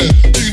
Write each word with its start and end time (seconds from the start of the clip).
yeah. 0.00 0.49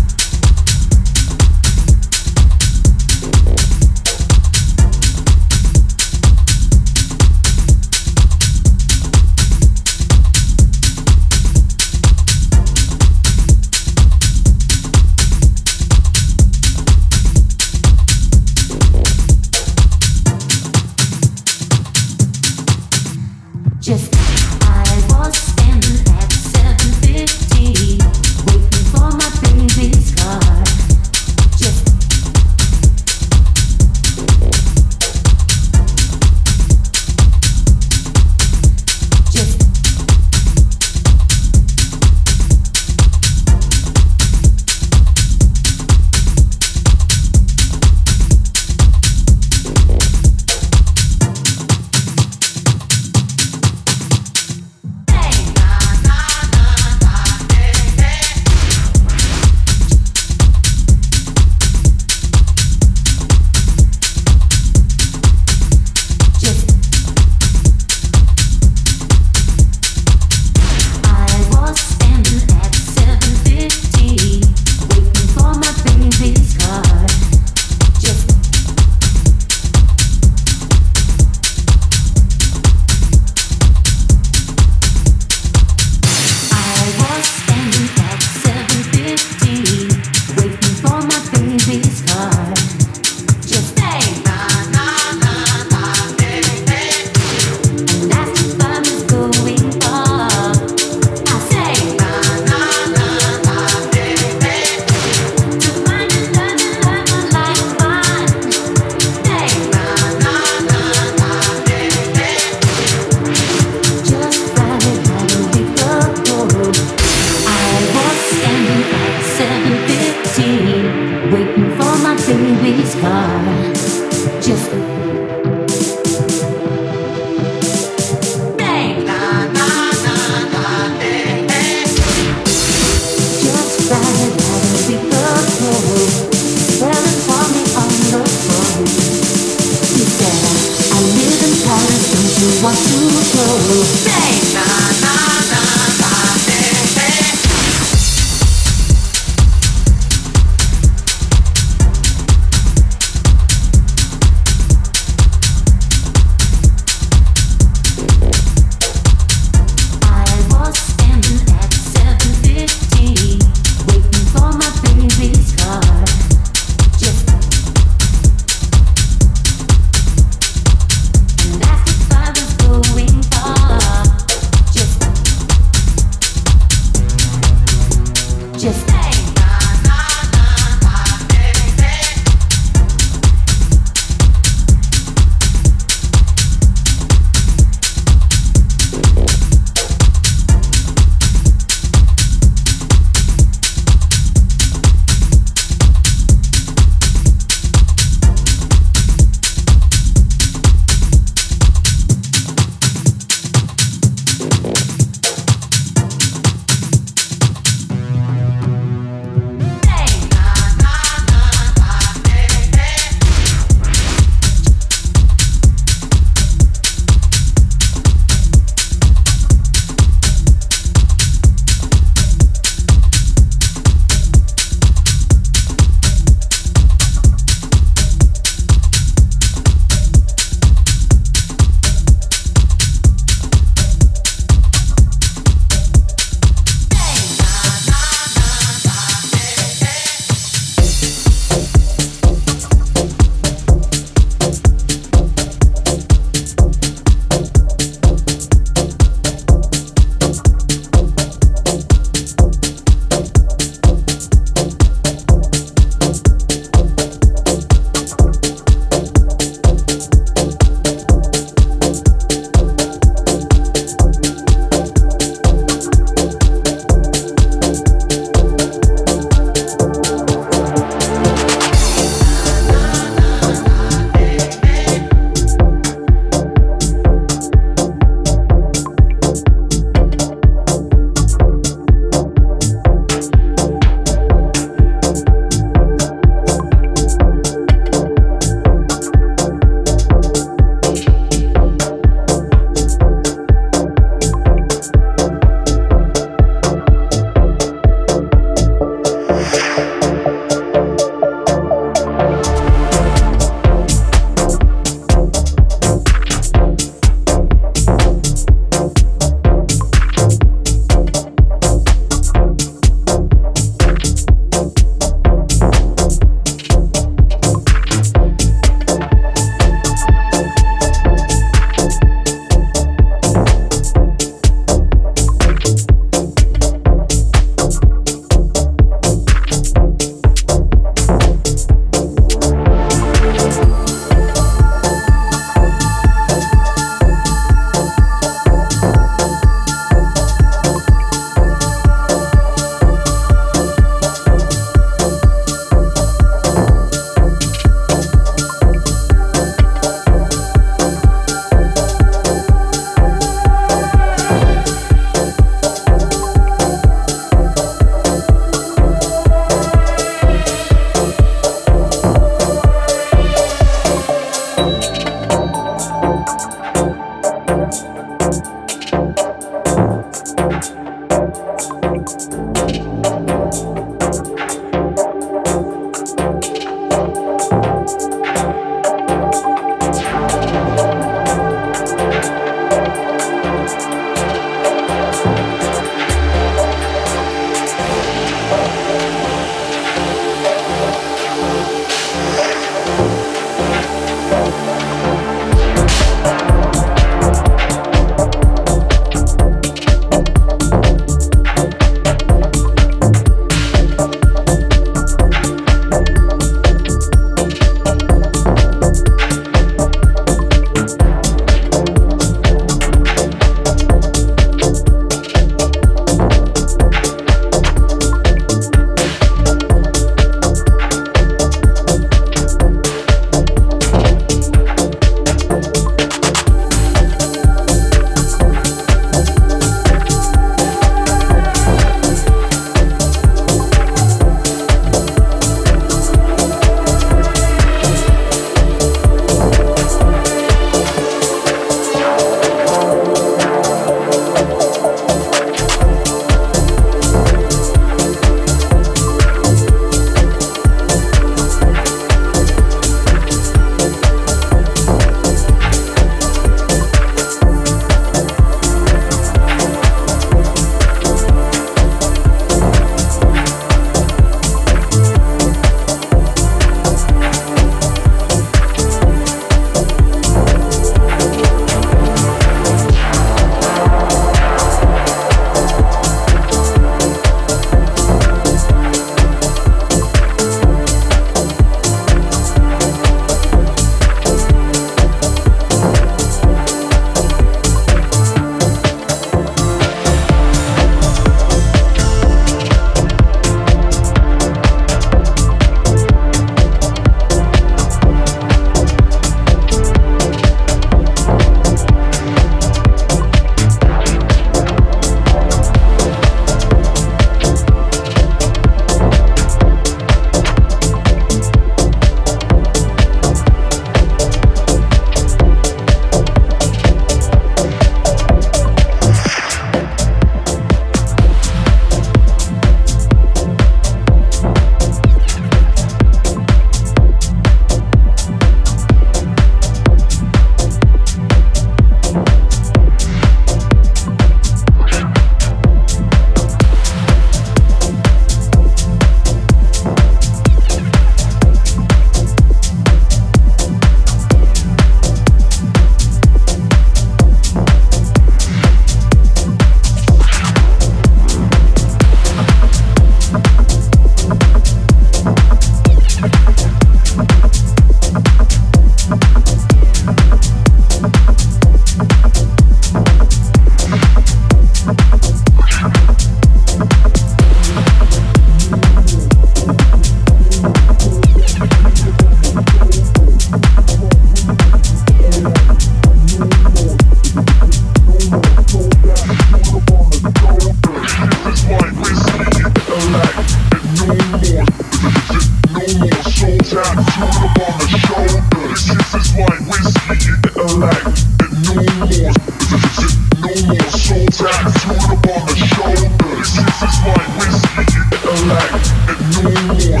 and 598.50 599.20
no 599.34 599.50
more. 599.78 600.00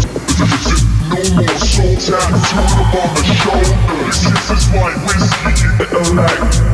No 1.10 1.20
more 1.36 1.58
So 1.58 1.84
tap, 2.00 2.30
threw 2.46 2.66
up 2.66 2.94
on 2.94 3.08
the 3.14 3.24
shoulders. 3.38 4.18
This 4.22 4.50
is 4.50 4.64
my 4.74 4.90
whiskey 5.06 5.66
and 5.66 5.90
the 5.90 6.02
light. 6.14 6.69